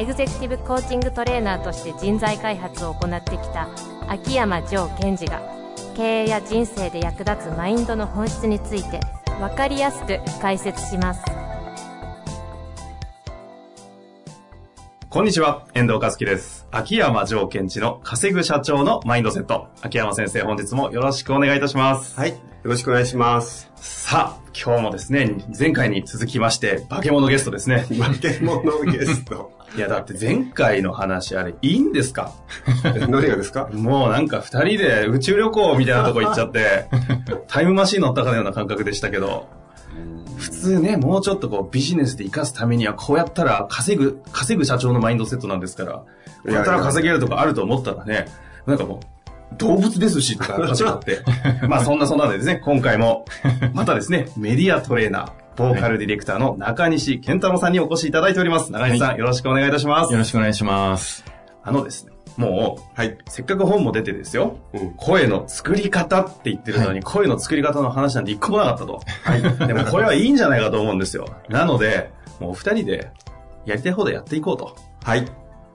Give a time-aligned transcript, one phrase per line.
[0.00, 3.68] エグゼクティブコーチングトレーナーとして人材開発を行ってきた
[4.08, 5.42] 秋山城賢治が
[5.94, 8.98] 経営や人生で役立つマインドの本質について
[9.38, 11.22] 分かりやすく解説します
[15.10, 16.68] こんにちは、遠藤和樹です。
[16.70, 19.66] 秋山城賢治の稼ぐ社長のマインドセット。
[19.82, 22.16] 秋山先生、本日もよろしくお願いいたします。
[22.16, 22.30] はい。
[22.30, 23.68] よろしくお願いします。
[23.74, 27.86] さあ、今日もですね、前回に続きまして、化け物ゲストですね。
[28.00, 29.50] 化け物ゲスト。
[29.76, 32.32] いや、だって前回の話、あれ、いいんですか？
[32.84, 33.68] 何がですか？
[33.72, 36.86] もうなんか二人で宇宙旅行みたいなとこ行っちゃって、
[37.46, 39.48] タイムマシン乗ったかのような感覚でしたけど、
[40.36, 46.04] 普通ね、もうちょっとこうビジネスで活かすためにはこうやったら稼ぐ、稼ぐ社長のマインドセットなんですから、こ
[46.46, 48.26] うやったら稼げるとかあると思ったらね、
[48.66, 49.00] なんかも
[49.52, 51.20] う、動物ですしとか始まって。
[51.68, 53.24] まあそんなそんなでですね、今回も、
[53.74, 58.72] またですね、メディアトレーナー、ボーカルディレクターの中西健太郎さんにお越しいただいております。
[58.72, 60.12] 中西さん、よろしくお願いいたします。
[60.12, 61.22] よろしくお願いします。
[61.62, 63.18] あのですね、もう、はい。
[63.28, 69.02] せっかく本も出てですよ、うん声の作り方って言ってるのに、声の作り方の話なんて一個もなかったと。
[69.22, 69.68] はい。
[69.68, 71.26] でもこれはいいんじゃないかと思うんですよ。
[71.50, 73.12] なので、もうお二人で
[73.66, 74.74] やりたい方でやっていこうと。
[75.04, 75.26] はい。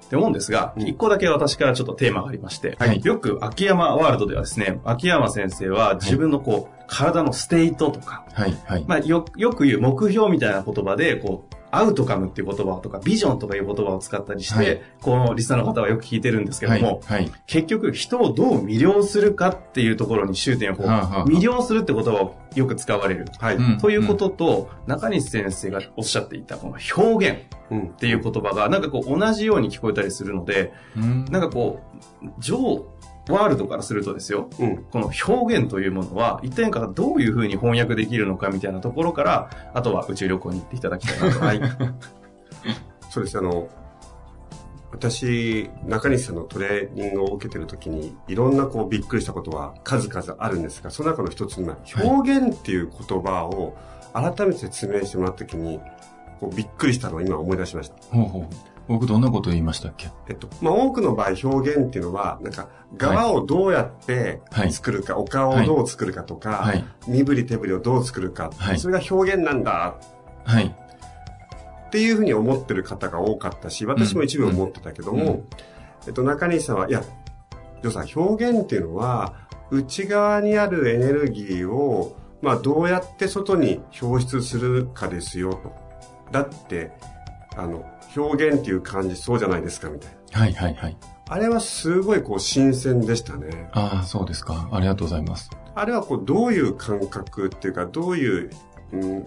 [0.06, 0.88] って思うんですが、うん。
[0.88, 3.02] 一個だけ私からちょっとテーマがありまして、はい。
[3.04, 8.86] よく秋山ワールドではですね、秋山先生は自分のこう、体のステートとか、はい、はい。
[8.88, 17.32] まあよ、よく言う目標みたいな言葉で、こう、アウトカムっていう言葉とか、ビジョンとかいう言葉を使ったりして、はいこのリスナーの方はよく聞いてるんですけども、はい、はい。
[17.46, 23.26] 結局人をどう魅了するかっていうところに終点を魅了するって言葉をよく使われる。
[23.80, 27.40] ということと、中西先生がおっしゃっていたこの表現
[27.70, 27.92] うんっ。
[27.98, 31.82] ていう言葉がなんかこう同じように聞こえたりするので、うんなんかこ
[32.24, 32.86] う、上
[33.30, 34.84] ワールドからするとですよ、うん。
[34.92, 41.40] この表現というものは一体かどういうふうに翻訳できるのかみたいなところから、あとは宇宙旅行に行っていただきたいなと。
[41.40, 41.62] はい。
[43.10, 43.38] そうです。
[43.38, 43.70] あの、
[44.92, 53.76] 私、中西さんのトレーニングを受けてるときに、いろんなこうびっくりしたことは数々あるんですが、その中の一つには、表現っていう言葉を
[54.14, 55.80] 改めて説明してもらったときに、
[56.40, 57.96] こうびっくりしたのを今思い出しました。
[58.12, 58.75] ほうほう。
[58.88, 60.10] 僕どんなこと言いましたっけ？
[60.28, 64.72] えっと、まあ、多くの場合表現っていうのは、なんか、側をどうやってはい。
[64.72, 68.80] 作るか、お顔をどう作るかとか、はい、身振り手振りをどう作るか、はい。
[68.80, 69.96] それが表現なんだ
[70.44, 70.68] はい。
[70.68, 75.28] っていうふうに思ってる方が多かったし、私も一部思ってたけども、うん。
[75.30, 75.44] うん。
[76.08, 79.34] えっと、中西さんは、いや、ジョーさん、表現っていうのは、
[79.72, 85.74] 内側にあるエネルギーを、まあ、どうやって外に表出するかですよ、と。
[86.32, 86.92] だって、
[87.56, 87.84] あの、
[88.16, 90.40] 表現っていう感じそうじゃないですか、みたいな。
[90.40, 90.98] はい、はい、はい。
[91.28, 93.70] あれはすごいこう新鮮でしたね。
[93.74, 94.70] ああ、そうですか。
[94.72, 95.50] ありがとうございます。
[95.74, 98.50] あれはこうどういう感覚っていうか、どういう、
[98.94, 99.26] うん、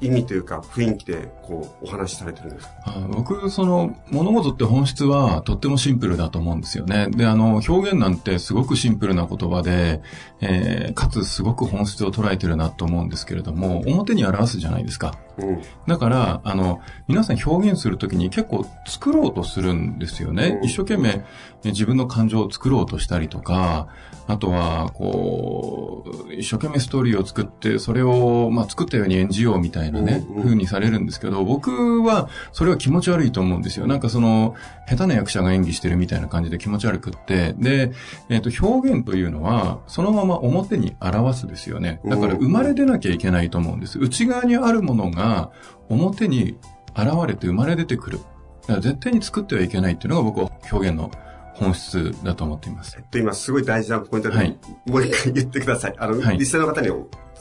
[0.00, 2.72] 意味というか雰囲気でこうお話しされてるんですか？
[3.08, 7.08] 僕、その、物事って本質はとってもシンプルだと思うんですよね。
[7.10, 10.02] で、あの、表現なんてすごくシンプルな言葉で、
[10.40, 15.14] えー、かつすごく本質を捉えてるなと思うんですけれども、表に表すじゃないですか。
[15.38, 15.62] うん。
[15.86, 20.58] だから、あの、皆さん表現するときに結構作ろうとするんですよね。
[20.60, 21.24] うん一生懸命
[21.64, 23.88] え自分の感情を作ろうとしたりとか、
[24.28, 33.86] あとは、こう、一生懸命ストーリーを作って、それを、まあ、作ったように演じようみたいなね、うんうん風にされるんですけど、僕は、それは気持ち悪いと思うんですよ。
[33.86, 34.54] なんかその、
[34.88, 37.92] 下手な役者が演技してるみたいな感じで気持ち悪くって、で、
[38.28, 42.00] えっ、と、表現というのは、そのまま表に表すですよね。
[42.04, 43.98] だから、うん生まれ出なきゃいけないと思うんです。
[43.98, 45.50] 内側にあるものが、
[45.88, 46.56] 表に
[46.94, 48.18] 現れて生まれ出てくる。
[48.62, 51.10] だから絶対に作ってはいけないっていうのが僕は表現の
[51.58, 53.00] 本質だと思っていますえ。
[53.00, 55.94] っと、今すごい大事なポイントで、はいもう一回言ってください。
[55.98, 56.88] あの、はいリスナーの方に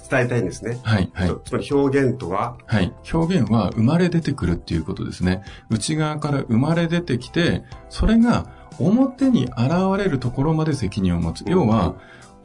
[0.09, 0.79] 伝えたいんですね。
[0.83, 1.35] はい、はい。
[1.44, 2.94] つまり表現とは、はい。
[3.12, 5.44] 表現は生まれ出てくるっていうことですね。
[5.69, 8.45] 内側から生まれ出てきて、それが
[8.79, 11.44] 表に現れるところまで責任を持つ。
[11.47, 11.95] 要は、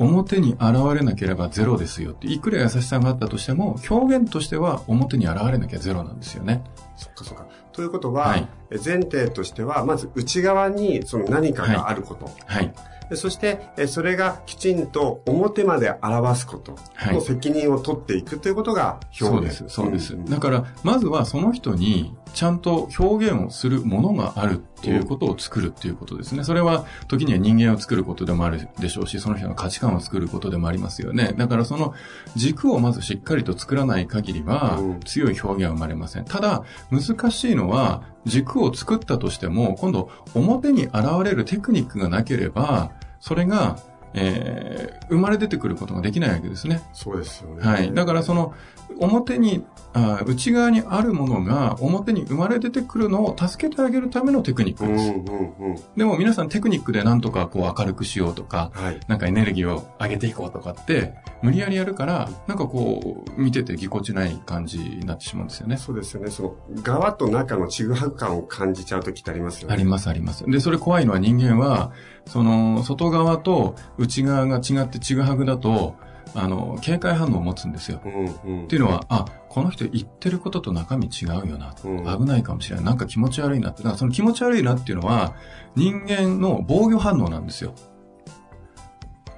[0.01, 2.27] 表に現れなければゼロですよって。
[2.27, 6.65] いくら優しさがあったとしても、表現としては表に現れなきゃゼロなんですよね。
[6.97, 7.47] そっかそっか。
[7.73, 12.31] ということは、はいえ前提としては、まず内側にその何かがあること。
[12.47, 12.73] はい。
[13.11, 19.31] でそして、えそれがきちんと表まで表すことはいの責任を取っていくということが表現。
[19.31, 20.15] そうです、そうです。
[20.15, 26.43] んだから、まずはその人に、ちゃんと表現をするものがあるっていうことを作るっていうことですね。
[26.43, 31.35] それは、時には人間を作ることでもあるでしょうし、その人の価値観を作ることでもありますよね。
[31.37, 31.93] だから、その
[32.35, 36.25] 軸をまずしっかりと作らない限りはうん、強い表現は生まれません。
[36.25, 40.95] ただ、難しいのは、軸を作ったとしても、今度、表に現
[41.25, 43.79] れるテクニックがなければ、それが、
[44.15, 46.83] えー生まれ出てくることができないわけですね。
[46.93, 47.67] そうですよね。
[47.67, 47.93] はい。
[47.93, 48.55] だからその、
[49.01, 55.11] 表に、あ内側にあるものが表に生まれ出てくるのを助けてあげるためのテクニックうんです。
[55.11, 55.77] うんうん。
[55.97, 59.01] でも皆さんテクニックでなんとかこう明るくしようとか、はい。
[59.09, 65.77] なんかエネルギーを上げていこうとかって、無理やりやるから、なんかこう、見ててぎこちない感じになってしまうんですよね。
[65.77, 66.31] そうですよね。
[66.31, 69.75] その、側と中のちぐはぐ感を感じちゃうときってありますよね。
[69.75, 70.45] ありますあります。
[70.47, 71.93] で、それ怖いのは人間は、
[72.27, 75.97] その、外側と内側が違ってちぐはぐだと、
[76.35, 78.01] あの、警戒反応を持つんですよ。
[78.05, 78.13] うん
[78.45, 78.65] うん。
[78.65, 82.85] っていうのは、あ、この人言ってることと中身違うよな、うん危ないかもしれない。
[82.85, 83.79] なんか気持ち悪いなって。
[83.79, 85.35] だからその気持ち悪いなっていうのは、
[85.77, 87.75] 人間の防御反応なんですよ。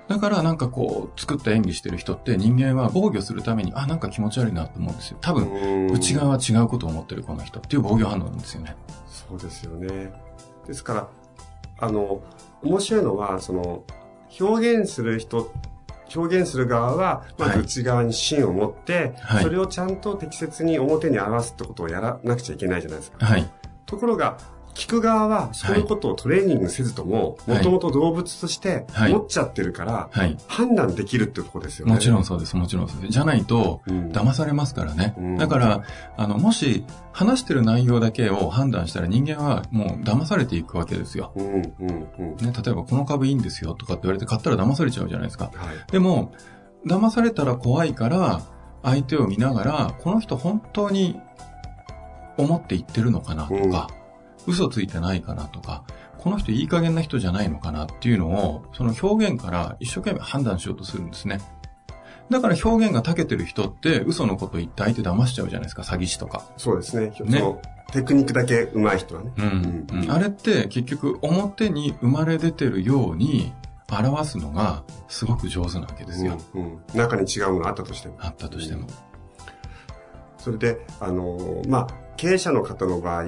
[0.09, 5.19] だからなんかこう、作った演技してる人って人間は防御するために、あ、なんか気持ち悪いなと思うんですよ。
[5.21, 8.77] 多分、うん内側は違うことを思ってるこの人っていう防御反応なんですよね。
[9.07, 10.13] そうですよね。
[10.67, 11.09] ですから、
[11.79, 12.23] あの、
[12.63, 13.85] 面白いのは、その、
[14.39, 15.51] 表現する人、
[16.15, 23.25] 表現する側は、まずはい内側に芯を持って、はいそれをちゃんと適切に表に表すってことをやらなくちゃいけないじゃないですか。
[23.25, 23.51] はい。
[23.87, 24.39] ところが、
[24.75, 30.37] 聞く側は、そういうことをトレーニングせずとも、はいもともと動物としてはい持っちゃってるから、はい。
[30.49, 31.93] 判断できるってとこですよね。
[31.93, 32.57] もちろんそうです。
[32.57, 33.13] もちろんそうです。
[33.13, 35.15] じゃないと、うん、騙されますからね。
[35.19, 35.83] うんだから、
[36.17, 41.33] あの、もし、話してる内容だけを判断したら人間はもう騙されていくわけですよ。
[41.37, 42.37] うん、うん、うん。
[42.37, 45.47] ね、例えばこの株いいんですよとかって言われて買ったら騙されちゃうじゃないですか。
[45.47, 45.93] はい。
[45.93, 46.33] でも、
[46.87, 48.43] 騙されたら怖いから、
[48.83, 51.21] 相手を見ながら、この人本当に
[52.37, 53.89] 思って言ってるのかなとか、
[54.47, 55.85] 嘘ついてないかなとか、
[56.19, 61.41] この人いい加減な人じゃないのかなっていうのを、その表現から一生懸命判断しようとするんですね。
[62.31, 66.45] だから表現が長けてる人って嘘のこと言って相手騙しちゃうじゃないですか、詐欺師とか。
[66.57, 67.13] そうですね。
[67.25, 67.61] ね
[67.93, 69.33] テクニックだけ上手い人はね。
[69.37, 73.53] うんうんあれって結局表に生まれ出てるように
[73.91, 76.39] 表すのがすごく上手なわけですよ。
[76.55, 78.17] うんうん中に違うものがあったとしても。
[78.21, 78.87] あったとしても。
[80.39, 81.87] それで、あのーまあ、
[82.17, 83.25] 経営者の方の場合、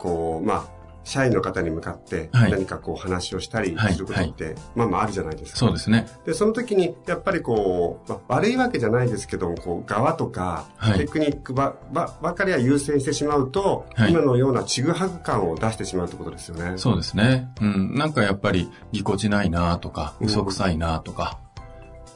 [0.00, 5.58] こう、まあ、社員の方に向かってはい何かこう話をしたりはいすることって、まあまああるじゃないですか。
[5.58, 6.06] そうですね。
[6.24, 16.74] で、その時に、やっぱりこう、まあ、悪いわけじゃないですけども、こう、側とか、はいテクニックば、ば、ばかりは優先してしまうと、はい今のようなちぐはぐ感を出してしまうってことですよね。
[16.76, 17.48] そうですね。
[17.60, 17.94] うん。
[17.94, 21.38] なんかやっぱりぎこちないなとか、うん嘘くさいなとか、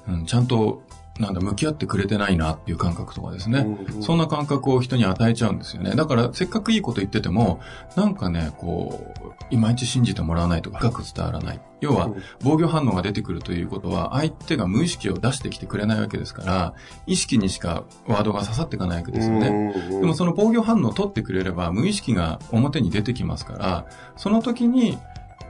[0.08, 0.82] うん、ちゃんと、
[1.20, 3.66] なんだ、向き合ってくれてないなっていう感覚とかですね。
[4.00, 5.92] そんな感覚を人に与えちゃうんですよね。
[5.94, 7.60] だから、せっかくいいこと言ってても、
[7.96, 11.60] なんかね、こう、いまいち信じてもらわないとか、深く伝わらない。
[11.80, 16.74] 要はうん、防御反応が出てくるということは、相手が無意識を出してきてくれないわけですから、
[17.06, 19.48] 意識にしかワードが刺さっていかないわけですよね。
[19.90, 23.86] うんでもその防御反応を取ってくれれば無意識が表に出てきますから、
[24.16, 24.98] その時に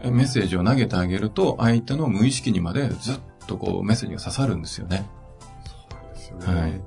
[0.02, 5.06] えメッセージを投げてあげると相手の無意識にまでずっとこうメッセージが刺さるんですよね。
[6.34, 6.60] よね。
[6.60, 6.80] はい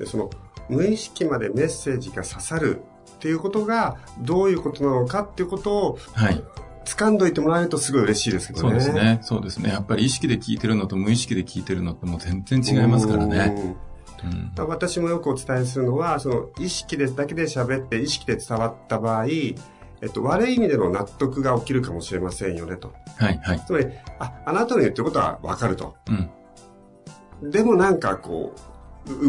[0.00, 0.30] で、その、
[0.68, 2.80] 無意識までメッセージが刺さる
[3.16, 6.42] っていうことが、どういうことなのかっていうことを、はい。
[6.86, 8.80] 掴んどいてもらえるとすごい嬉しいですけどね。
[8.80, 9.18] そうですね。
[9.22, 9.68] そうですね。
[9.68, 13.76] やっぱり意識で聞いてるのと無意識で聞いてるのってもう全然違いますからね。
[14.24, 14.60] うん。
[14.60, 14.68] うん。
[14.68, 22.94] 私もよくお伝えするのは、その意識でだけで喋って意識で伝わった場合、えっと、悪い意味での納得が起きるかもしれませんよねと。
[23.18, 23.60] はい、はい。
[23.66, 23.86] つまり、
[24.18, 25.96] あ、あなたの言ってることはわかると。
[26.08, 27.50] うん。
[27.50, 28.69] でもなんかこう、う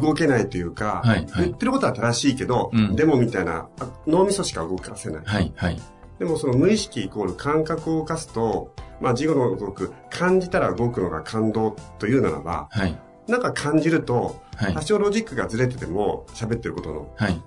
[0.01, 5.22] 動けないというか、はいはい言ってることは正しいけど、うんでもみたいな、あ脳みそしか動かせない。
[5.25, 5.82] はい、はい。
[6.20, 14.82] でもその無意識イコール感覚を動かすと、まあ、事後の動く、感じたら動くのが感動というならば、はい、なんか感じると、はい多。
[14.82, 17.42] 少ロジックがずれてても、喋ってることの、はい。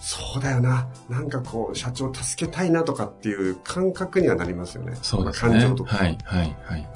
[0.00, 4.94] そうだよな、なんかこう、社長助けたいなとかっていう感覚にはなりますよね。
[5.00, 5.52] そうですね。
[5.52, 5.96] 感情とか。
[5.96, 6.88] はい、はい、はい。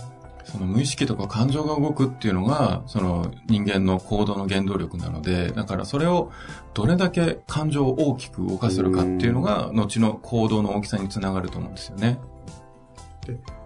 [0.45, 6.33] その無意識とか感情が動くっていうのが、その人間の行動の原動力なので、だからそれを
[6.75, 12.19] どれだけ感情を大きく動かせるかっていうのが、後の行動の大きさにつながると思うんですよね。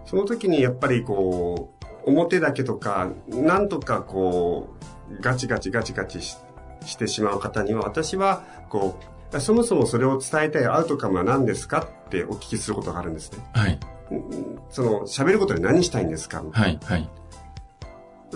[0.04, 4.68] その時にやっぱりこう、表だけとか、なんとかこ
[5.10, 6.36] う、ガチガチガチガチし
[6.84, 8.98] してしまう方には、私は、こ
[9.32, 13.38] う、そもそもそれを伝えたいアウトカムは何ですかってお聞きすることがあるんですね。
[13.52, 13.78] はい。
[14.10, 16.44] うんその、喋ることで何したいんですか？
[16.52, 17.08] はい、はい。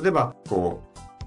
[0.00, 0.82] 例えば、こ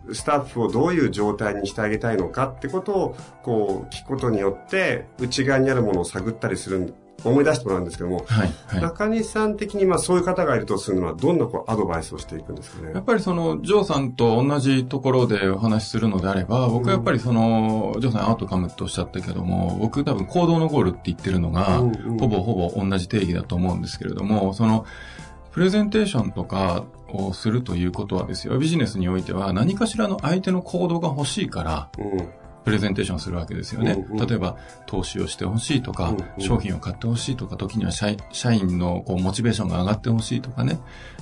[0.07, 6.93] う、スタッフをどういう状態にしてあげたいのかってことを、こう、聞くことによって、内側にあるものを探ったりする、
[7.24, 8.82] 思い出してもらうんですけども、はい、はい。
[8.82, 12.93] 中西さん的に、まあそういう方がいるとするのは、どんなこうアドバイスをしていくんですかね？
[12.93, 13.05] やっ。
[13.05, 24.86] ぱりその、ジョーさんと同じところでお話しするのであれば、僕はやっぱりその、ジョーさんアウトカムっておっしゃったけども、僕多分行動のゴールって言ってるのが、うんうんほぼほぼ同じ定義だと思うんですけれども、その、
[25.51, 32.29] プレゼンテーションとかをするということはですよ、ビジネスにおいては何かしらの相手の行動が欲しいから、うん。
[32.63, 33.91] プレゼンテーションするわけですよね。
[33.91, 40.79] うんうん例えば、投資をしてほしいとか、うんうん商品を買ってほしいとか、時には社員社員のこうモチベーションが上がってほしいとかね。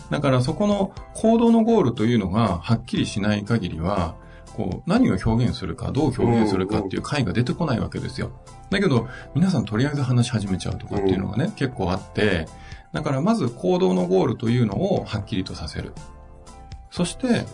[0.09, 4.15] だからそこの行動のゴールというのがはっきりしない限りは、
[4.55, 8.31] こう、何を表現するか、どう表現するかっていう回が出てこないわけですよ。
[8.69, 12.47] だけど、皆さんとりあえず話し始めちゃうとかっていうのがね、結構あって、
[12.91, 15.93] だからまず行動のゴールというのをはっきりとさせる。
[16.89, 17.45] そして、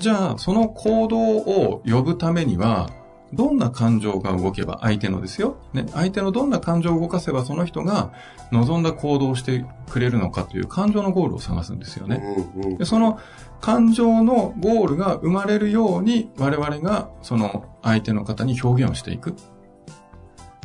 [0.00, 2.90] じゃあ、その行動を呼ぶためには、
[3.32, 5.56] どんな感情が動けば、相手のですよ。
[5.72, 8.12] ね、相手のどんな感情を動かせば、その人が
[8.50, 12.22] 望んだ行動をしてくれるのかという感情のゴールを探すんですよね。
[12.78, 13.18] でその
[13.60, 19.34] 感情のゴールが生まれるように、我々がその相手の方に表現をしていく。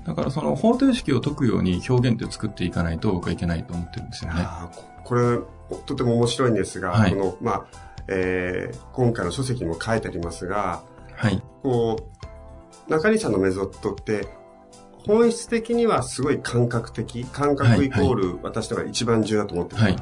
[0.05, 4.41] だからその方程式を解くように表現って作っていかないと僕はいけないと思ってるんですよね。
[4.41, 5.39] あーここれ、
[5.85, 7.65] とても面白いんですが、はいこの、まあ、
[8.07, 10.81] えー今回の書籍にも書いてありますが、
[11.15, 11.41] はい。
[11.61, 12.03] こう、
[12.89, 14.27] 中西さんのメソッドって、
[15.05, 19.81] 本質的にはすごい感覚的、感覚イコール私とが一番重要だと思ってる。
[19.81, 19.95] はい。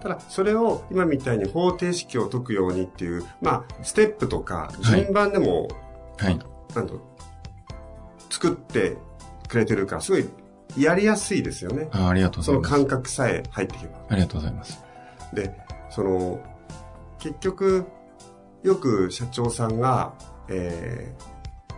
[0.00, 5.68] ただ、それを今みたいに方程式を解くようにっていう、まあ、ステップとか、はい順番でも、
[6.18, 6.38] はい。
[6.74, 7.00] なんと、
[8.30, 8.96] 作って
[9.48, 10.28] くれてるから、すごい
[10.76, 11.88] やりやすいですよね。
[11.92, 12.84] あありがとうごそのざいます。
[12.84, 13.92] 感覚さえ入っていけば。
[14.08, 14.82] ありがとうございます。
[15.32, 15.56] で、
[15.90, 16.40] その、
[17.18, 17.86] 結局、
[18.62, 20.14] よく社長さんが、
[20.48, 21.33] えー、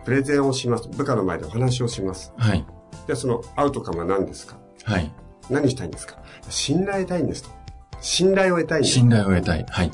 [0.07, 0.87] プレゼンをします。
[0.87, 2.31] 部下の前でお話をします。
[2.37, 2.65] はい。
[3.07, 4.55] で、そのアウトカムは何ですか？
[4.85, 5.11] はい。
[5.49, 6.15] 何したいんですか？
[6.47, 7.49] 信頼得たいんですと。
[7.99, 8.93] 信頼を得たいんです。
[8.93, 9.65] 信頼を得たい。
[9.67, 9.91] はい。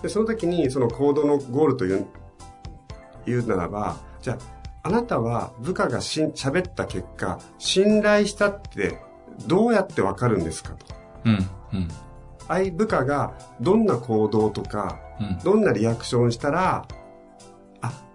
[0.00, 2.06] で、その時にその行動のゴールという、
[3.26, 4.38] 言うならば、じゃ
[4.82, 9.02] あ、あなたは部下がしん喋った結果、信頼したって
[9.46, 10.86] どうやってわかるんですかと。
[11.26, 11.50] うん。
[11.74, 11.88] うん。
[12.48, 15.38] 相部下がどんな行動とか、うん。
[15.44, 17.03] どんなリアクションをしたら、あ、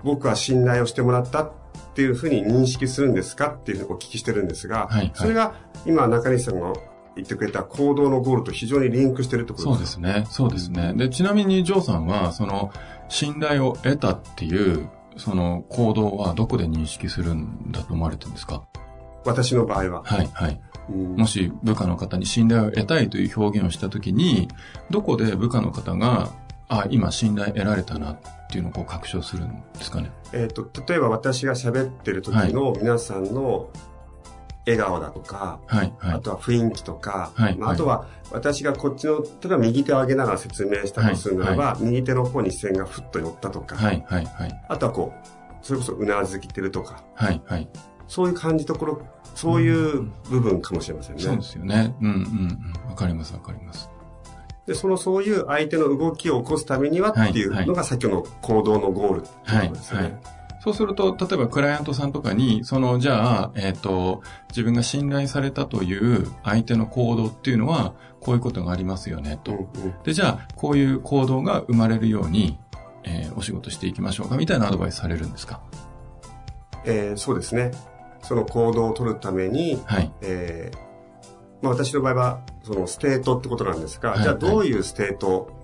[0.04, 1.52] 僕は信頼をしてもらったっ
[1.94, 6.74] ていうふうに認識するんですかっていうふうにお聞きしてるんですが、はいはいそれが今中西さんが
[7.16, 10.26] 言ってくれた行動のゴールと非常にリンクしてるってことそうですね。
[10.30, 10.94] そうですね。
[10.96, 12.72] で、ちなみにジョーさんは、その、
[13.10, 14.88] 信頼を得たっていう、
[15.18, 18.64] その行動はどこで認識するんだと思われてるんですか？
[19.26, 20.04] 私の場合は。
[20.06, 20.62] はい、はい。
[20.90, 24.48] うんもし部下の方に信頼を得たいという表現をしたときに、
[24.90, 26.30] どこで部下の方が、
[26.70, 28.18] あ、今信頼得られたなっ
[28.50, 30.12] ていうのをこう確証するんですかね。
[30.34, 33.70] えっ、と、例えば私が喋ってる時の皆さんの
[34.66, 36.14] 笑顔だとか、はい、はい。
[36.14, 44.66] あとは雰囲気とか、はいはいまあ、あとは私がこっちの、例えば右手を上げながら説明したとするならば、右手の方に視線がふっと寄ったとか、はい、はい、はい。
[44.70, 47.68] あとはこう、それこそうなずきてるとか、はい、はい。
[48.08, 49.02] そういう感じところ、
[49.34, 51.22] そういう部分かもしれませんね。
[51.24, 51.96] そうですよね。
[52.02, 52.16] うん、うん、
[52.86, 52.90] うん。
[52.90, 53.90] わかります、わかります。
[54.70, 60.04] で、そのそういう相手の動きを起こすためにはっていうのが先ほどの行動のゴールってことですよね。
[60.04, 60.20] はい。
[60.62, 69.52] そうすると、例えばクライアントさんとかに、その、じゃあ、えっ、と、自分が信頼されたという相手の行動っていうのは、こういうことがありますよね、と。
[69.54, 72.60] うんうんで、じゃあ、こういう行動が生まれるように、
[73.06, 75.62] えーお仕事していきましょうか、みたいなアドバイスされるんですか？
[76.86, 77.72] えーそうですね。
[78.22, 80.12] その行動を取るために、はい。
[80.22, 80.89] えー
[81.62, 85.58] まあ私の場合は、そのステートってことなんですが、はいじゃあどういうステート？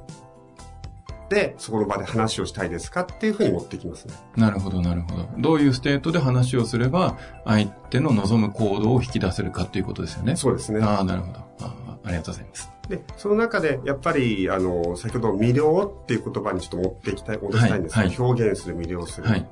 [1.29, 4.13] で、そこの場で話をしたいですかっていうふうに持ってきますね。
[4.37, 5.27] なるほど、なるほど。
[5.39, 10.35] どういうステートで話をすれば、相手の望む行動を引き出せるかっていうことですよね。
[10.35, 10.81] そうですね。
[10.83, 12.07] ああ、なるほどあー。
[12.07, 12.69] ありがとうございます。
[12.87, 19.27] で、その中で、やっぱり、あの、先ほど魅了っていう言葉にちょっと持っていきたい、戻したいんですが、はいはい表現する、魅了する。
[19.27, 19.49] はい。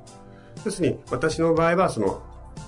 [0.63, 2.21] 要するに、私の場合は、その、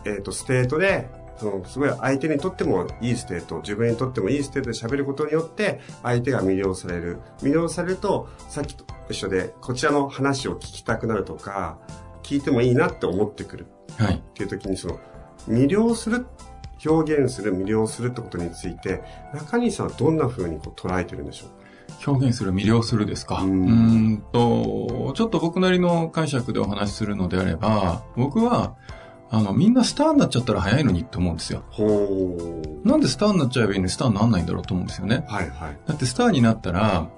[0.05, 7.19] えっ、と、 state で、その、すごい相手にとってもいい state、自分にとってもいい state で喋ることによって、相手が魅了される。
[7.41, 11.77] 魅了されると、さっきと一緒で、こちらの話を聞きたくなるとか、
[12.23, 14.15] 聞いてもいいなって思ってくるはい。
[14.15, 14.99] っていう時に、その、
[15.47, 16.25] 魅了する、
[16.85, 21.49] 表現する、魅了するってことについて、中西さんはどんな風にこう捉えてるんでしょう？
[22.11, 23.41] 表現する、魅了するですか？
[23.41, 28.75] うんと、ちょっと僕なりの解釈でお話しするのであれば、僕は、
[29.35, 31.63] あの、みんなスターになっちゃったら早いのにって思うんですよ。
[31.69, 32.87] ほう。
[32.87, 35.25] なんでスターになっちゃえばいいのにスターにならないんだろうと思うんですよね。
[35.27, 35.77] はいはい。
[35.85, 37.09] だってスターになったら、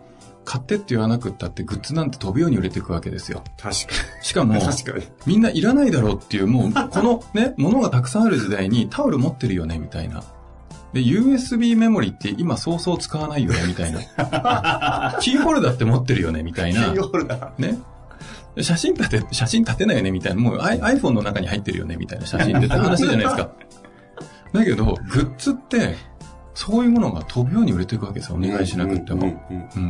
[0.45, 3.43] 買ってって言わなくったってグッズなんて飛ぶように売れていくわけですよ。
[3.57, 3.75] 確
[4.21, 4.65] しかもかに。
[4.65, 5.05] 確かに。
[5.25, 10.23] みんないらないだろうっていう、もう、このね、物がたくさんある時代にタオル持ってるよね、みたいな。
[10.93, 13.99] で、USB メモリって今そうそう使わないよね、みたいな。
[15.21, 16.85] キーホルダーって持ってるよね、みたいな。
[16.85, 17.61] キーホルダー。
[17.61, 17.77] ね。
[18.63, 20.41] 写真立て、写真立てないよね、みたいな。
[20.41, 23.49] もう iPhone の中に入ってるよね、みたいな写真っ て話じゃないですか。
[24.53, 25.95] だけど、グッズって、
[26.53, 29.39] そういうものが飛ぶように売れていくわけですよ、お願いしなくっても。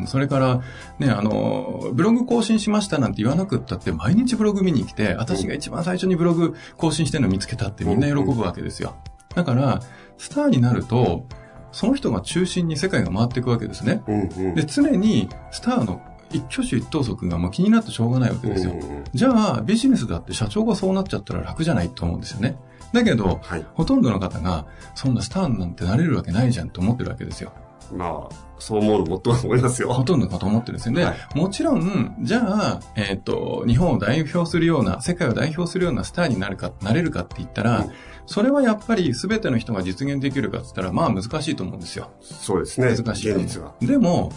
[0.06, 0.62] それから、
[1.00, 8.98] ね、あの、ブログ更新しましたなんて言わなくったって、毎日ブログ見に来て、私が一番最初にブログ更新してるの見つけたってみんな喜ぶわけですよ。
[9.34, 9.82] だから、
[10.18, 11.26] スターになると、
[11.72, 14.02] その人が中心に世界が回っていくわけですね。
[14.08, 18.74] うんうんで、常にスターの一挙手一投足がもう気になってしょうがないわけですよ。
[19.14, 22.58] じゃあ、ビジネスだって社長がそうなっちゃったら楽じゃないと思うんですよね。
[22.94, 23.66] だけど、はい。
[23.74, 24.66] ほとんどの方が、
[24.96, 27.52] そんなスターなんてなれるわけないじゃんと思ってるわけですよ。
[27.94, 29.94] まあ、そう思うのもっと思いますよ。
[29.94, 31.04] ほとんどの方思ってるんですよね。
[31.04, 37.92] はもちろん、じゃあ、えっ、と、日本を代表するような、世界を代表するようなスターになるか、なれるかって言ったら、うん
[38.28, 42.12] それはやっぱり全ての人が実現できるかって言ったら、まあ難しいと思うんですよ。
[42.22, 42.94] そうですね。
[42.94, 43.74] 難しい現実は。
[43.80, 44.32] でも、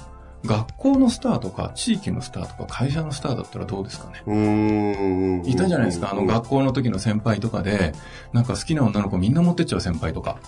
[0.44, 4.22] 学校のスターとか、地域のスターとか、会社のスターだったらどうですかね？
[4.26, 5.46] うーん。
[5.46, 7.92] いたじゃないですか、あの学校の時の先輩とかで、
[8.32, 10.38] なんか好きな女の子みんな持ってっちゃう先輩とか。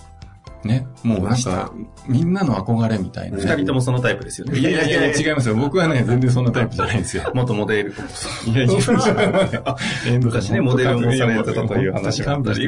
[0.67, 0.87] ね。
[1.03, 1.71] もうなんか、
[2.07, 4.59] みんなの憧れみたいな、うん二人ともそのタイプですよね。
[4.59, 5.55] いやいやいや、違いますよ。
[5.55, 7.31] 僕はね、全然そんなタイプじゃないんですよ。
[7.33, 7.93] 元モデル。
[8.45, 8.73] いやいや、
[10.21, 12.61] 昔ねモデルもされてたという話があったりち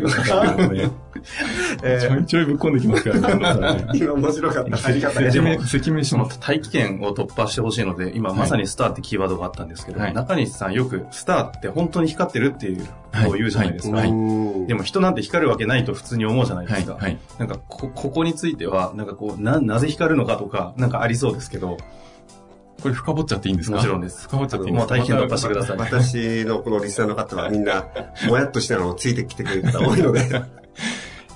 [2.08, 4.88] ょいちょいぶっ込んできますからね、今面白かった。
[4.88, 5.28] ありがたい。
[5.28, 6.40] 赤面、赤面します。
[6.40, 14.02] 大気圏を突破してほしいので、今まさにスターってキーワードがあったんですけど、はい中西さんよくスターって本当に光ってるっていうのを言うじゃないですか。
[14.02, 16.96] でも人なんて光るわけないと普通に思うじゃないではい、すか。
[16.96, 17.18] はい。
[17.38, 21.78] なんかこ、ここについては、なんかこう、な、なぜ光るのかとか、なんかありそうですけど、
[22.82, 23.78] これ深掘っちゃっていいんですか？
[23.78, 24.24] もちろんです。
[24.24, 24.96] 深掘っちゃっていいんですか？
[24.96, 25.78] もう大気圏突破してください。
[25.78, 27.88] 私のこのリスナーの方はみんな、
[28.28, 30.22] もやっとしたのをついてきてくれる方多いので。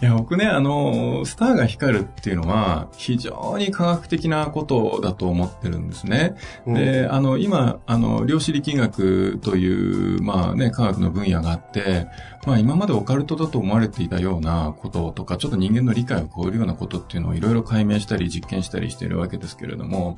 [0.02, 6.36] いや、僕ね、あの、スターが光るっていうのは、非常に科学的なことだと思ってるんですね。
[6.66, 12.08] で、あの、今、あの、量子力学という、まあね、科学の分野があって、
[12.48, 20.16] まあ今までオカルトだと思われていたようなこととか、ちょっと人間の理解を超えるようなことっていうのをいろいろ解明したり実験したりしているわけですけれども、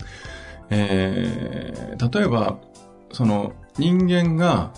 [0.70, 2.60] えー、例えば、
[3.12, 4.74] その人間が、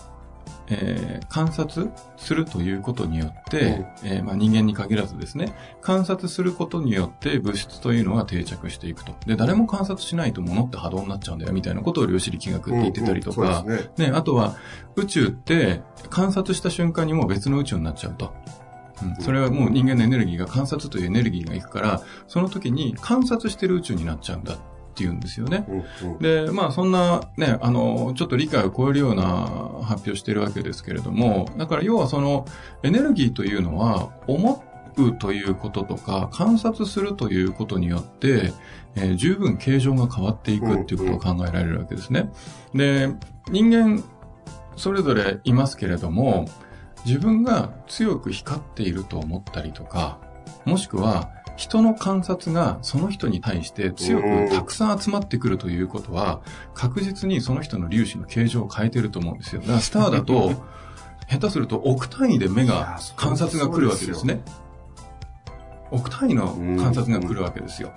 [0.81, 9.15] えー観察するということによって、えーまあ、人間に限らずですね、観察することによって物質というのが定着していくと。
[9.25, 13.89] で、誰も観察しないと物って波動になっちゃうんだよみたいなことを量子力学って言ってたりとか、うんうん。
[13.97, 14.55] ね、あとは
[14.95, 15.81] 宇宙って
[16.11, 18.31] 観察した瞬間にもう別の宇宙になっちゃうと。
[19.01, 24.57] うん、それはもう人間のエネルギーが観察というエネルギーがいくから、その時に観察してる宇宙になっちゃうんだっ
[24.93, 25.65] ていうんですよね。
[26.19, 29.23] で、まあそんなね、あの、ちょっと理解を超えるような
[29.83, 32.45] 発表してるわけですけれども、だから要はその
[32.83, 34.63] エネルギーというのは思
[34.97, 38.53] うということとか観察するということによって、
[38.95, 42.31] えー十分形状が変わっていくっていうことを考えられるわけですね。
[42.73, 43.09] で、
[43.49, 44.03] 人間
[44.75, 46.45] それぞれいますけれども、
[47.05, 50.19] 自分が強く光っていると思ったりとか、
[50.65, 56.41] もしくは人の観察がその人に対して強くたくさん集まってくるということは、
[56.73, 59.61] 確実にその人の粒子の形状を変えてると思うんですよ。
[59.61, 60.53] だからスターだと、
[61.29, 64.41] 下手すると億単位で目が観察が来るわけですね。
[65.91, 67.91] 億単位の観察が来るわけですよ。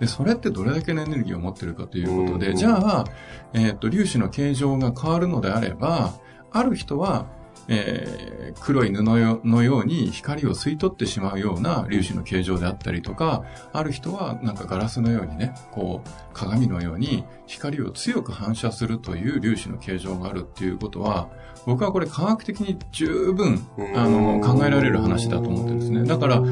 [0.00, 3.04] で、それってどれだけのエネルギーを持ってるかということで、うんじゃあ、
[3.52, 6.14] えっ、と、粒子の形状が変わるのであれば、
[6.50, 7.26] ある人は、
[7.72, 21.28] えー黒い布よのように光を吸い取ってしまうような粒子の形状であったりとか、ある人はなんかガラスのようにね、こう、鏡のように光を強く反射するという粒子の形状があるっていうことは、
[21.64, 26.04] 僕はこれ科学的に十分、あの、考えられる話だと思ってるんですね。
[26.04, 26.42] だから、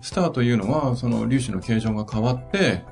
[0.00, 2.84] スターというのは、その粒子の形状が変わって、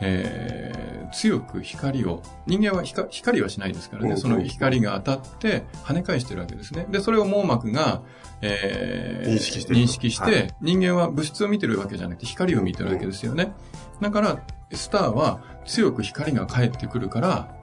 [0.00, 6.86] えー強く光を、人間は光光はしないですからね、うんその光が当たって跳ね返してるわけですね。
[6.90, 8.02] で、それを網膜が、
[8.42, 13.52] えー認識して認識して、はい人間は物質を見てるわけじゃなくて光を見てるわけですよね。
[14.00, 14.42] だから、
[14.72, 17.54] スターは強く光が返ってくるから、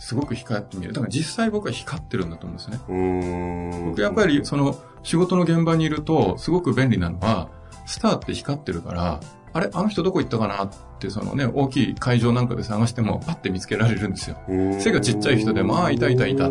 [0.00, 0.94] すごく光って見える。
[0.94, 3.84] だから実際僕は光ってるんだと思うんですね。
[3.86, 7.48] 僕やっぱりその仕事の現場にいるとすごく便利なのは、
[7.86, 9.20] スターって光ってるから、
[9.52, 14.36] あれあの人どこ行ったかなってそのね、大きい会場なんかで探してもパッて見つけられるんですよ。
[14.80, 16.48] 背がちっちゃい人でもああいたいたいた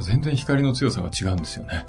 [0.00, 1.84] 全然光の強さが違うんですよね。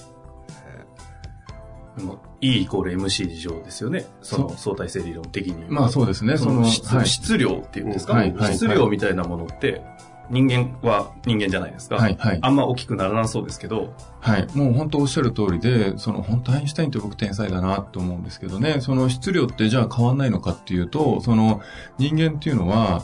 [2.03, 4.05] もう E イコール MC 上ですよね。
[4.21, 5.65] その相対性理論的に。
[5.69, 6.37] まあそうですね。
[6.37, 9.81] その質,、質量っていうんですか、はいはい、質量みたいなものって、
[10.29, 11.95] 人間は人間じゃないですか。
[11.95, 12.39] はいはい。
[12.41, 13.93] あんま大きくならなそうですけど。
[14.19, 14.47] はい。
[14.53, 21.61] もう本当おっしゃる通りで、その本当アインシュタインって僕天才だなと思うんですけどね、その質量ってじゃあ変わんないのかっていうと、その
[21.97, 23.03] 人間っていうのは、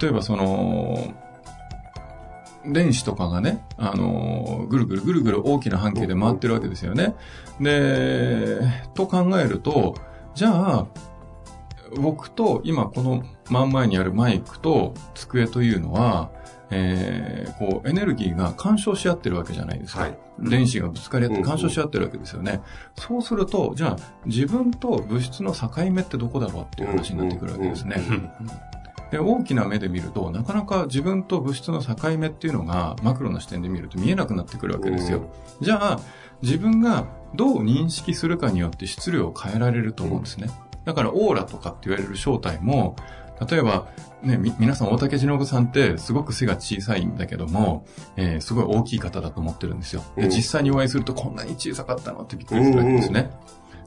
[0.00, 1.12] 例えばその、
[2.64, 7.14] 電子とかがね、あの、ぐるぐるぐるぐる大きな半径で回ってるわけですよね。
[7.60, 8.60] で、
[8.94, 9.96] と考えると、
[10.34, 10.86] じゃあ、
[11.96, 16.30] 僕と今この真ん前にあるマイクと机というのは、
[16.74, 20.02] えー、こう、エネルギーが干渉し合ってるわけじゃないですか。
[20.02, 22.62] はい、電子がぶつかり合って干渉し合ってるわけですよね。
[22.96, 27.96] そうすると、じゃあ、自分と物質の境目ってどこだろうっていう話になってくるわけですね。
[29.10, 35.30] で、大きな目で見ると、なかなか自分と物質の境目っていうのが、マクロな視点で見ると見えなくなってくるわけですよ。
[35.60, 36.00] じゃあ、
[36.40, 40.48] 自分がどう認識するかによって質量を変えられると思うんですね。
[40.86, 42.96] だから、オーラとかって言われる正体も、
[43.50, 43.88] 例えば、
[44.22, 47.84] ね、み、皆さん大竹忍さんってすごく背が小さいんだけども、
[48.16, 50.02] えー、すごい大きい方だと思ってるんですよ。
[50.16, 53.30] で、実際にお会いするとこんなに小さかったのってびっくりするわけですね。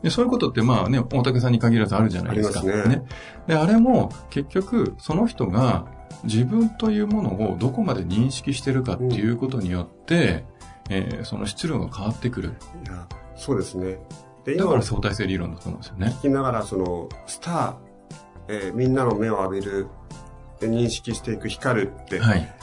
[0.01, 2.61] で、そういうことってまあね、大竹さんに限らずあるじゃないですか。
[2.63, 3.03] ねね。
[3.47, 5.85] で、あれも結局その人が
[6.23, 10.45] 自分というものをどこまで認識してるかっていうことによって、
[10.89, 12.53] うん、えー、その質量が変わってくる。
[12.85, 13.97] いや、そうですね。
[14.43, 16.07] でだから相対性理論だと思うんですよね。
[16.19, 17.75] 聞きながらその、スター、
[18.47, 19.87] えー、みんなの目を浴びる、
[20.61, 22.53] 認識していく光るって、はい、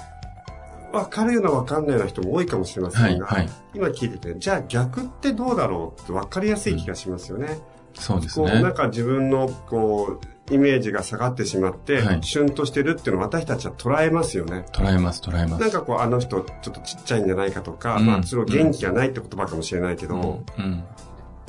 [0.93, 7.59] 分かるような分かんないような人も多いかもしれませんが、はいはい、今聞いてて、じゃあ逆ってどうだろうって分かりやすい気がしますよね。
[7.97, 8.51] うん、そうですね。
[8.51, 14.67] こう、なんか自分の、こう、イメージが下がってしまって、はい、シュンとしてるっていうのを私たちは捉えますよね。
[14.73, 15.61] 捉えます、捉えます。
[15.61, 20.85] なんかこう、あの人ちょっとちっちゃいんじゃないかとか、うん、まあ、それを元気がないって言葉かもしれないけど、うん、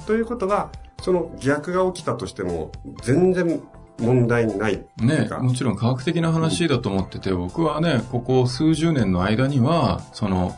[0.06, 0.70] ということは、
[1.02, 3.62] その逆が起きたとしても、全然
[4.00, 4.86] 問題ない。
[4.98, 10.56] ね、もちろん科学的な話だと思ってて、うん、僕はね、ここ数十年の間には、その、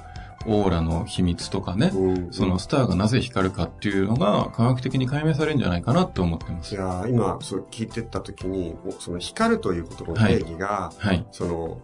[0.47, 6.75] オーラの秘密とかね、うん、そのスターがなぜ光るかっていうのが科学的に解明されるんじゃないかなって思ってます。
[6.75, 11.79] いや今、そう聞いてた時に、その光るということの定義が、はい、はい、その、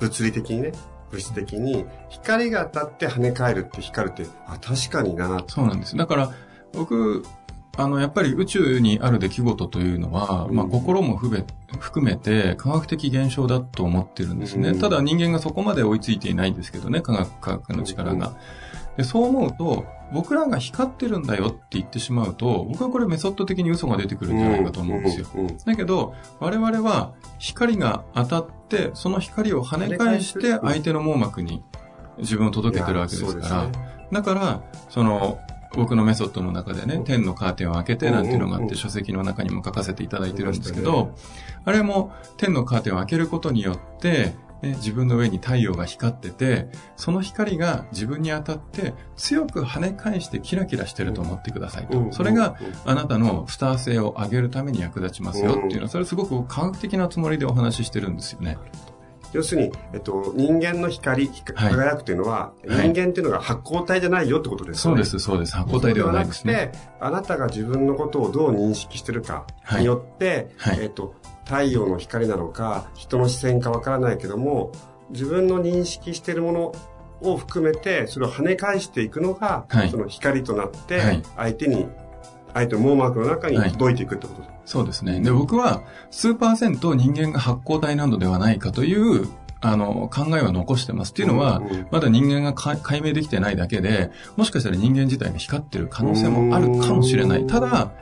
[0.00, 0.72] 物理的にね、
[1.10, 5.96] 物質的に、光が当たって跳ね返るって光るって、あ、確かになそうなんです。
[5.96, 6.32] だから、
[6.72, 7.24] 僕、
[7.78, 11.44] あの、やっぱり宇宙にある出来事というのは、まあ、心も含
[12.04, 14.74] めて科学的現象だと思ってるんですね。
[14.74, 18.32] ただ人間がそこまで追いついていないんですけどね、科学、科学の力が。
[18.96, 25.28] でそう思うと、僕らが光ってるんだよって言ってしまうと、僕はこれメソッド的に嘘が出てくるんじゃないかと思うんですよ。
[25.64, 31.62] だけど、我々は光が当たって、その光を跳ね返して相手の網膜に
[32.18, 33.70] 自分を届けてるわけですから、
[34.10, 35.38] だから、その、
[35.74, 41.14] 僕のメソッドの中でね、天のカーテンを開けてなんていうのがあって、書籍の中にも書かせていただいてるんですけど、
[41.64, 52.12] あれも天のカーテンを開けることによって、ね、自分の上に太陽が光ってて、その光が自分に当たって強く跳ね返してキラキラしてると思ってくださいと。
[52.12, 55.82] それがあなたのスター性を上げるために役立ちますよっていうの。
[55.82, 58.58] は、それすごく科学的なつもりでお話ししてるんですよね。
[59.32, 64.80] 要するに、えっと、人間の光、輝くというのは、はい、人間っていうのが発光体じゃないよってことですね。
[64.80, 65.54] そうです、そうです。
[65.54, 66.52] 発光体ではないですね。
[66.52, 69.46] ではなくて、あなたが自分のことをどう認識してるか
[69.78, 71.14] によって、はい、えっと、
[71.44, 74.72] 太陽の光なのか、人の視線かわからないけども、
[75.10, 76.74] 自分の認識しているもの
[77.22, 81.86] を含めて、それを跳ね返していくのが、はい、その光となって、相手に、
[82.54, 84.57] 相手の網膜の中に届いていくってことです。
[84.68, 85.20] そうですね。
[85.20, 89.26] で、僕は、数パーセント人間が発光体なのではないかという、
[89.62, 91.12] あの、考えは残してます。
[91.12, 97.46] っていうのは、まだ人間が解明できてないだけで、もしかしたら人間自体が光ってる可能性もあるかもしれない。
[97.46, 97.92] ただ、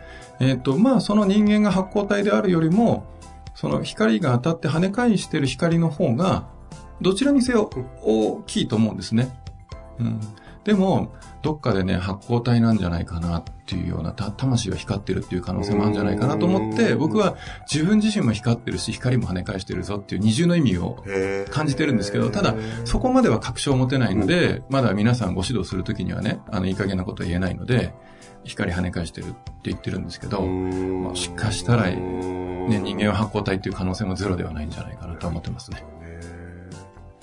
[0.41, 3.05] えっ、ー、と、まあ、その人間が発光体であるよりも、
[3.55, 6.49] その光が当たって跳ね返してる光の方が、
[7.01, 7.71] どちらにせよ
[8.03, 9.41] 大きいと思うんですね。
[10.01, 10.21] うん。
[10.67, 17.37] でも、どっかでね、発光体なんじゃないかなっていうような、魂が光ってるっていう可能性もあるんじゃないかなと思って、僕は
[17.73, 21.05] 自分自身も光ってるし、光も跳ね返してるぞっていう二重の意味を
[21.51, 27.95] 感じてるんですけど、ただ、そこまでは確証を持てないので、まだ皆さんご指導するときにはね、あの、いい加減なことは言えないので、
[28.43, 29.37] 光跳ね返してるって
[29.71, 35.85] 言ってるんですけど、もしかしたら、ね、人間は発光体っていう可能性もゼロではないんじゃないかなと思ってますね。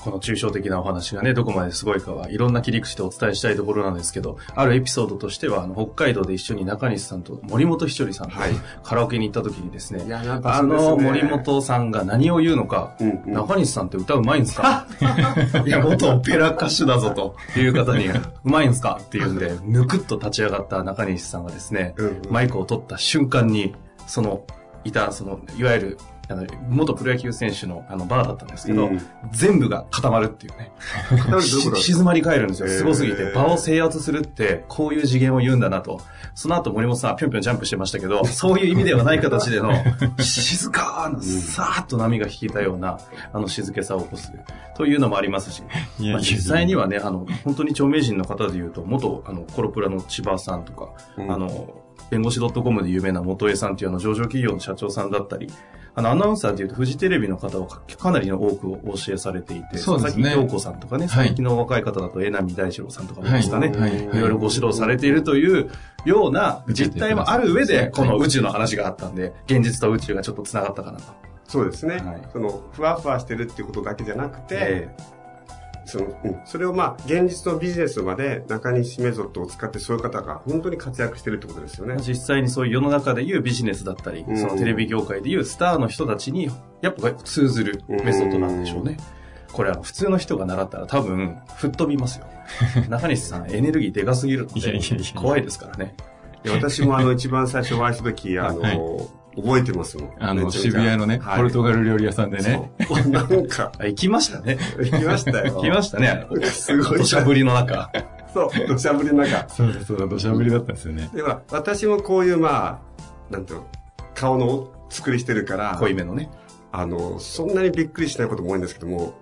[0.04, 8.52] この抽象的なお話がね、どこまですごいかはいろんな切り口でお伝えしたいところなんですけど、あるエピソードとしては、あの、北海道で一緒に中西さんと森本ひとりさんとはい。
[8.84, 14.88] カラオケに行った時にですね、いやなんかあの森本さんが何を言うのか、うんうん中西さんって歌うまいんすか？
[15.66, 17.36] いや、元オペラ歌手だぞと。
[17.58, 18.14] いう方に、う
[18.44, 19.00] まいんすか？
[19.02, 22.22] っていうんで、ぬくっと立ち上がった中西さんがですね、うんうん。
[22.30, 23.74] マイクを取った瞬間に、
[24.08, 24.44] その、
[24.84, 25.98] いた、その、いわゆる、
[26.30, 30.72] あの、元プロ野球選手のあのバーだったんですけど、うん全部が固まるっていうね。
[31.42, 32.68] 静まり返るんですよ。
[32.68, 33.32] すごすぎて。
[33.32, 36.00] 場を制圧するって、こういう次元を言うんだなと。
[36.36, 39.72] その後森本さんはぴょんぴょんジャンプしてましたけど、 そういう意味ではない形での、
[40.20, 43.00] 静かな、さーっと波が引いたような、
[43.34, 44.32] あの静けさを起こす。
[44.76, 45.64] というのもありますし、
[46.00, 55.48] まあ、実際にはね、あの、本当に著名人の方で言うと、元、あの、コロプラの千葉さんとか、うんあの、弁護士 .com で有名な元江さんっていうあの上場企業の社長さんだったり、
[55.96, 60.24] あの、アナウンサーでいうと、フジテレビの方はかかなりの多くをお教えされていて、そうですね。
[60.24, 61.28] 佐々木陽子さんとかね、はい。
[61.28, 64.04] 最近の若い方だと、江波大二郎さんとかもですかね、はい。
[64.04, 64.08] い。
[64.08, 65.70] ろいろご指導されているという
[66.06, 71.06] ような実態もある上で、この宇宙の話があったんで、現実と宇宙がちょっと繋がったかなと。
[71.48, 72.22] そうですね、はい。
[72.32, 74.96] そのふわふわしてるっていうことだけじゃなくて、え
[75.86, 82.02] そのうん、それをまあ現実のビジネスまで中西メソッドを使ってそういう方が本当に活躍してるってことですよねえ。
[82.02, 86.50] 実際にそういう世の中でいうビジネスだったり、うんそのテレビ業界でいうスターの人たちに、
[86.82, 88.98] やっぱ通ずるメソッドなんでしょうね。
[89.52, 92.26] これは普通の人が習ったら多分、吹っ飛びますよ。
[92.90, 95.96] 中西さん、エネルギーでかすぎるので怖いですからね。
[96.46, 100.12] 私もあの一番最初お会いした時、あの、はい覚えてますもん。
[100.20, 102.72] あの、渋谷のね、はいポルトガル料理屋さんでね。
[103.08, 104.58] なんか、 あ行きましたね。
[104.80, 105.54] 行きましたよ。
[105.56, 106.26] 行きましたね。
[106.44, 107.00] すごい。
[107.00, 107.92] 土砂降りの中。
[108.34, 109.48] そう、土砂降りの中。
[109.50, 111.10] そうだそうだ、土砂降りだったんですよね。
[111.14, 112.82] で、ほら、私もこういう、ま
[113.30, 113.66] あ、なんていうの、
[114.16, 116.30] 顔の作りしてるから、濃いめのね。
[116.72, 119.14] あの、そんなにびっくりしないことも多いんですけども、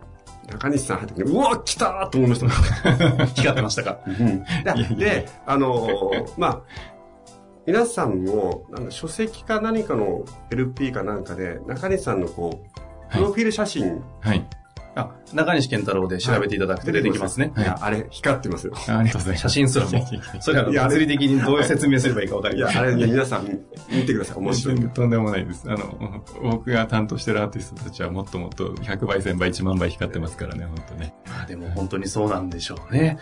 [0.50, 2.50] 中西さん入ってきて、うわ、来たーと思いました。
[3.36, 4.00] 光ってましたか？
[4.88, 6.62] でで、あのーまあ、
[7.72, 12.72] 皆さんも、なんだ書籍か何かの LP かなんかで、中西さんのこう、はい
[13.12, 14.48] プロフィール写真、はい。
[14.96, 17.52] あ、中西健太郎で調べていただくと出てきますね。
[17.58, 18.74] いや、あれ、光ってますよ。
[18.88, 19.42] あありがとうございます。
[19.42, 20.06] 写真すらも。
[20.40, 22.82] それはあのいやあれ物理的にどういう説明すればいいかわかりいや、ません。
[22.82, 24.38] あれね、皆さん見てください。
[24.38, 24.90] 面白い。
[24.90, 25.66] とんでもないです。
[25.70, 31.14] あの、僕が担当してるアーティストたちはもっともっと100倍、1000倍、1万倍光ってますからね、本当ね。
[31.28, 33.18] まあでも本当にそうなんでしょうね。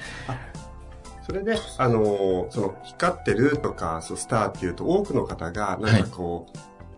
[1.30, 6.48] それで、あのーその、光ってるとか、そう、スターっていうと、多くの方が、なんかこ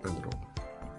[0.04, 0.34] う、なんだろう、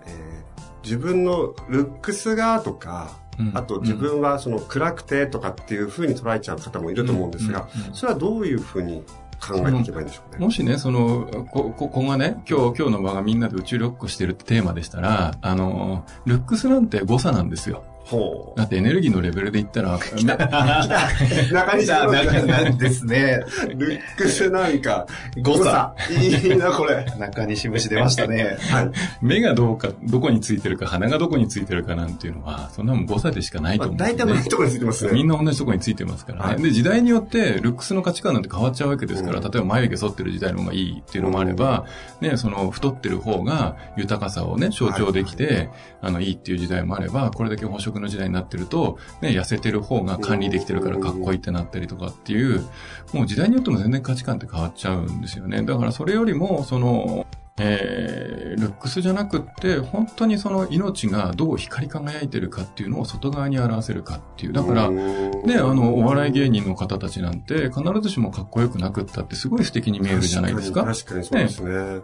[0.06, 0.42] えー
[0.84, 3.52] 自分のルックスがとか、うん。
[3.54, 9.04] あと自分はその暗くてとかっていう風に捉えちゃう方もいると思うんですが、それはどういう風に
[9.40, 10.44] 考えていけばいいんでしょうね？
[10.44, 17.84] もしね、その、こ、こ、こがね、今日、今日の場がみんなで宇宙旅行してるってテーマでしたら、あの、ルックスなんて誤差なんですよ。
[18.04, 20.24] ほだってエネルギーのレベルで言ったら、めう。
[20.24, 22.12] 中西さん
[22.46, 23.44] なんですね。
[23.76, 25.06] ルックスなんか、
[25.40, 25.94] 誤差。
[26.10, 27.04] いいな、これ。
[27.18, 28.56] 中西節出ましたね。
[28.70, 28.90] はい。
[29.22, 35.12] 目がどうか、どこについてるか、鼻がどこについてるかなんていうのは、そんなもん誤差でしかないとまあ思うね大体同じところについてますね。
[35.12, 36.54] みんな同じところについてますからね。
[36.54, 41.84] はいで、時代によって、ルックスの価値観なんて変わっちゃうわけですから、うん例えば眉毛剃ってる時代の方がいいっていうのもあれば、
[42.20, 45.68] ね、その太ってる方が豊かさをね、象徴できて、
[46.00, 52.66] あの、いいっていう時代もあれば、これだけ飽食の時代になってると、ね、痩せてる方が管理できてるからかっこいいってなったりとかっていう、
[53.12, 55.62] もう時代によっても全然価値観って変わっちゃうんですよね。
[55.62, 57.26] だからそれよりも、その、
[57.64, 64.52] えー、ルックスじゃなくって、本当にその命がどう光り輝いてるかっていうのを外側に表せるかっていう。
[64.52, 70.84] だから、ね、ねあの、お笑い芸人の方たちなんて、必ずしもかっこよくなくったってすごい素敵に見えるじゃないですか。
[70.84, 71.60] 確かにそうです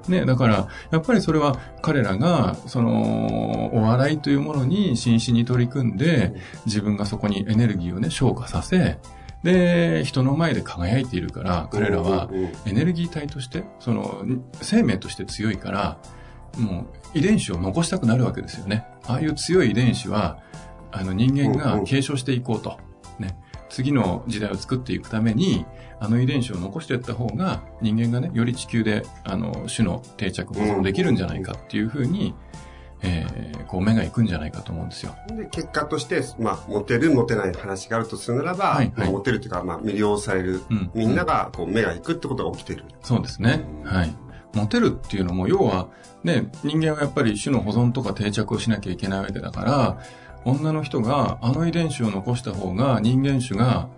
[0.09, 0.21] ね。
[0.21, 6.35] ね、だから、やっぱりそれは彼らが、その、お笑いというものに真摯に取り組んで、
[6.67, 8.99] 自分がそこにエネルギーをね、消化させ、
[9.43, 12.29] で、人の前で輝いているから、彼らは
[12.67, 14.25] エネルギー体として、その、
[14.61, 15.99] 生命として強いから、
[16.59, 18.85] もう遺伝子を残したくなるわけですよね。
[19.07, 20.39] ああいう強い遺伝子は、
[20.91, 22.79] あの人間が継承していこうと。
[23.19, 23.37] ね。
[23.69, 25.67] 次の時代を作っていくために、
[26.01, 32.35] あの遺伝子を残していった方が、人間がね、より地球で、あの、種の定着保存できるんじゃないかっていうふうに、
[33.03, 35.15] えー、こう目が行くんじゃないかと思うんですよ。
[35.29, 42.85] で、結果として、まあ、モテる、モテない話があるとするならば、はいはいまあモテるというか、まあ、魅了される、うんみんなが、こう、目が行くってことが起きてる。
[43.03, 43.65] そうですね。
[43.85, 44.17] はい。
[44.55, 45.89] モテるっていうのも、要は、
[46.25, 49.99] ね、人間はやっぱり種の保存とか定着をしなきゃいけないわけだから、
[50.45, 53.89] 女の人があの遺伝子を残した方が人間種が、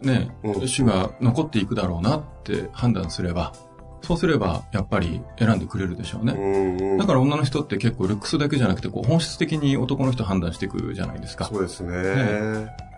[0.00, 3.52] ね、うん種が残っていくだろうなって判断すれば、
[4.02, 6.32] そうすればやっぱり選んでくれるでしょうね。
[6.32, 11.46] うんだから女の人って結構ルックスだけじゃなくて、こう本質的に男の人判断していくじゃないですか。
[11.46, 11.90] そうですね。
[12.02, 12.88] ね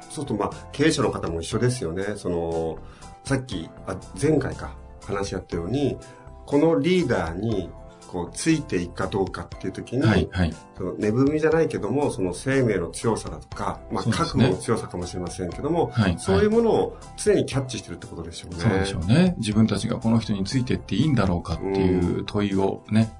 [0.00, 2.14] そうすると、まあ、経営者の方も一緒ですよね。
[2.16, 2.78] その、
[3.24, 5.98] さっき、あ前回か、話し合ったように、
[6.46, 7.70] このリーダーに、
[8.06, 10.54] こう、ついていくかどうかっていう時に、はい、はい。
[10.76, 18.60] その寝踏みじゃないけども、その生命の強さだとか、まあ、覚悟の強さかもしれませんけども、はいそういうものを常にキャッチしてるってことでしょうね。
[18.60, 19.34] そうでしょうね。
[19.38, 23.12] 自分たちがこの人についてっていいんだろうかっていう問いをね、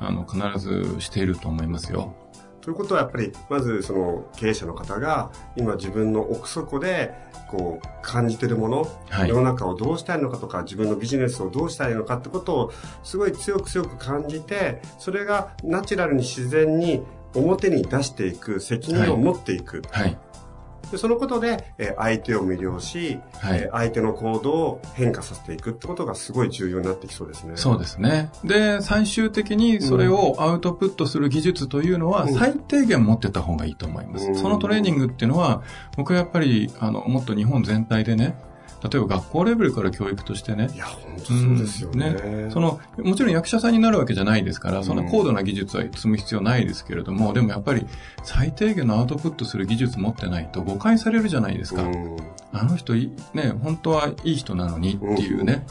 [0.00, 2.14] あの、必ずしていると思いますよ。
[2.68, 7.14] ということはやっぱり、まずその経営者の方が、今自分の奥底で、
[7.48, 17.02] こう、感じてるもの、はい世の中をどうしたいのかとか、自分のビジネスをどうしたいのかってことを、すごい強く強く感じて、それがナチュラルに自然に
[17.34, 19.80] 表に出していく責任を持っていく。
[19.90, 20.18] はい。
[20.90, 27.52] でそのことで、えー相手を魅了し、はいえー相手の行動を変化させていくってことがすごい重要になってきそうですね。
[27.56, 28.30] そうですね。
[28.44, 34.26] で、最終的にそれをアウトプットする技術というのはうん最低限持ってた方がいいと思います。
[34.26, 35.62] うんそのトレーニングっていうのは、
[35.96, 38.36] 僕はやっぱり、あの、もっと日本全体でね、
[38.82, 40.70] 例えば学校レベルから教育としてね。
[40.72, 42.16] い、や、本当そうですよね。
[42.24, 42.50] うん。
[42.50, 44.96] その、もちろん役者さんになるわけじゃないですから、そん。
[44.96, 47.86] な高度な技術は積む必要ないですけれども、でもやっぱり
[48.22, 51.82] 最低限のアウトプットする技術持ってないと誤解されるじゃないですか。
[51.82, 52.16] うん。
[52.52, 55.66] あの人い、ね、本当はいい人なのにっていうね、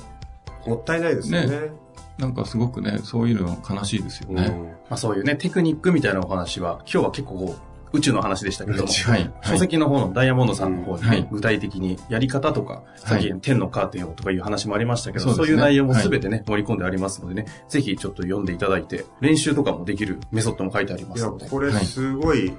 [0.66, 1.72] もったいないですよね。
[2.18, 4.48] なんかすごくね、そういうの悲しいですよね。
[4.48, 4.64] うん。
[4.66, 9.32] まあそういうね、テクニックみたいなお話は、今日は結構こう宇宙の話でしたけども、はい。
[9.44, 21.50] 書籍の方のダイヤモンドさんの方にね、はい具体的にやり方とか、さっき天のカーテンをとかいう話もありましたけど、そういう内容もすべてね、盛り込んでありますのでね、ぜひちょっと読んでいただいて、練習とかもできるメソッドも書いてありまいや、すので。
[21.50, 22.54] これすごい、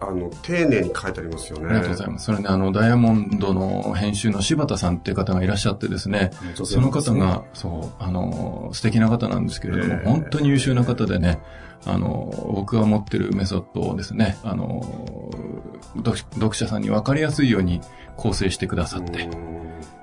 [0.00, 1.66] あの、丁寧に書いてありますよね。
[1.66, 2.24] ありがとうございます。
[2.26, 11.38] それね、あの、ダイヤモンドの編集の柴田さんっていう方がいらっしゃってですね、その方が、そう、あの、素敵な方なんですけれども、えー本当に優秀な方でね、
[11.84, 15.30] あの、僕が持ってるメソッドをですね、あの、
[15.96, 17.80] 読読者さんに分かりやすいように
[18.16, 19.24] 構成してくださって、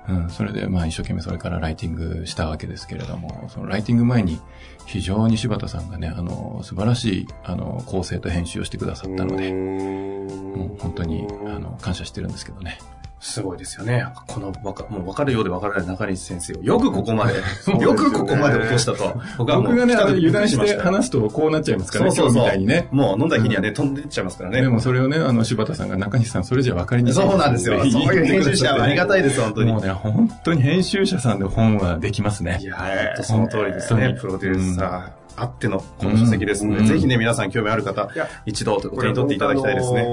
[0.08, 0.24] うん。
[0.24, 4.40] うん、それで、まあ一生懸命それからライティングしたわけですけれども、そのライティング前に
[4.86, 12.80] 非常に柴田さんがね、あの、素晴らしい、あの、構成と編集をしてくださったので、もう本当に、あの、感謝してるんですけどね。
[13.20, 14.06] すごいですよね。
[14.28, 19.22] このわか、もう分かるようで分からない中西先生を、よくここまで、すよくここまで落としたと。
[19.38, 22.88] 僕はもう僕がね、あの油断して話すとこうなっちゃいますからね、そうそうそうみたいにね。
[22.92, 24.62] もう飲んだ日にはね、飛んでっちゃいますからね。
[24.62, 27.80] でもそれをね、あの、柴田さんが中西さん、それじゃ分かりにくいそうなんですよ。
[27.80, 29.72] そういう編集者はありがたいです、本当に。
[29.72, 32.66] もうね、本当に編集者さんで本はできますねい。
[32.66, 34.18] やー、その通りですね。
[34.20, 38.10] プロデューサーあってのこの書籍ですので、うんぜひね、皆さん興味ある方
[38.46, 40.06] 一度お手に取っていただきたいですね。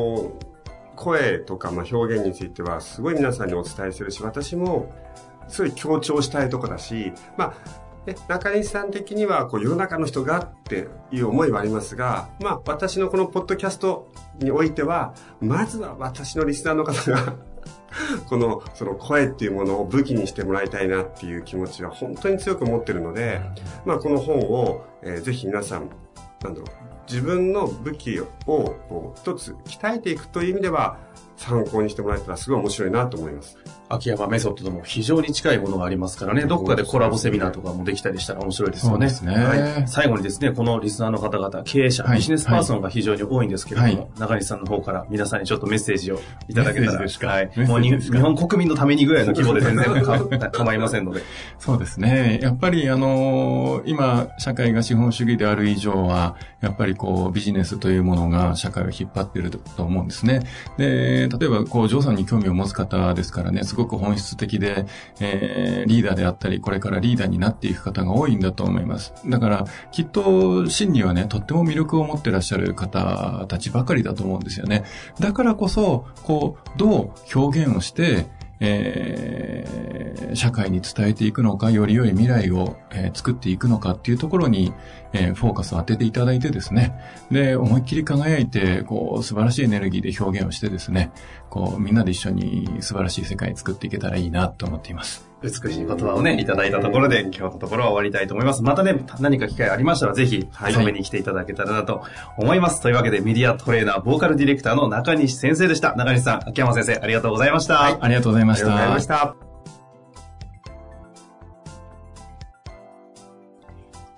[0.96, 4.92] 声とかまあ表現についてはすごい皆さんにお伝えしてるし、私も
[5.48, 7.54] すごい強調したいとこだし、まあ、
[8.28, 17.34] 中西さん的にはこう世の中の人がっていう思いはありますが、まあ私のこのポッドキャストにおいては、まずは私のリスナーの方が
[18.28, 23.40] この、その声っていうものを武器にしてもらいたいなっていう気持ちは本当に強く持ってるので、
[23.84, 25.88] まあこの本を、えーぜひ皆さん、
[26.42, 30.98] なんだろう、自分の武器を一つ鍛えていくという意味では
[31.36, 33.58] 参考にしてもらえたらすごい面白いなと思います。
[33.88, 39.08] 秋山メソッドとも非常に近いものがありますからね、どこかでコラボセミナーとかもできたりしたら面白いですよね。
[39.10, 39.88] そうですねはい。
[39.88, 49.84] 最後にですね、このリスナーの方々、経営者、はいビジネスパーソンが非常に多いんですけれども、はい中西さんの方から皆さんにちょっとメッセージをいただけたら、はいもう日本国民のためにぐらいの規模で全然
[50.40, 51.22] か構いませんので。
[51.58, 52.40] そうですね。
[52.42, 60.40] やっぱり、あのー今、社会が資本主義である以上は、やっぱりこう、ビジネスというものが社会を引っ張っていると思うんですね。
[60.76, 64.86] で、例えば、こう、ジョーさんに興味を持つ方ですからね、すごく本質的で、
[65.20, 69.14] えーリーダーであったり、これからリーダーになっていく方が多いんだと思います。
[69.26, 74.84] だから、きっと、真にはね、とっても魅力を持ってらっしゃる方たちばかりだと思うんですよね。
[75.20, 78.26] だからこそ、こう、どう表現をして、
[78.60, 79.86] えー
[80.34, 84.74] 社会に伝えていくのか、より良い未来を、えー作っていくのかっていうところに、
[85.12, 86.94] えーフォーカスを当てていただいてですね、
[87.30, 91.10] で、思いっきり輝いて、こう、素晴らしいエネルギーで表現をしてですね、
[91.48, 95.28] こう、みんなで一緒に素晴らしい世界作っていけたらいいなと思っています。
[95.42, 98.62] 美しい言葉をね、いただいたところで、今日のところは終わりたいと思います。
[98.62, 102.02] またね、何か機会ありましたら、ぜひ、はい止めに来ていただけたらなと
[102.38, 102.80] 思います。
[102.80, 105.94] というわけで、メディアトレーナー、ボーカルディレクターの中西先生でした。
[105.94, 107.84] 中西さん、秋山先生、ありがとうございました。
[107.84, 108.66] ありがとうございました。
[108.66, 109.36] ありがとうございました。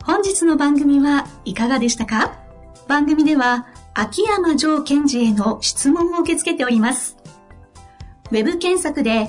[0.05, 2.39] 本日の番組はいかがでしたか？
[2.87, 7.19] 番組では秋山城賢治への質問を受け付けております。
[8.31, 9.29] ウェブ検索で